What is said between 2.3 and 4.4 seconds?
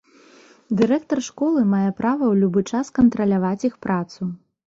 ў любы час кантраляваць іх працу.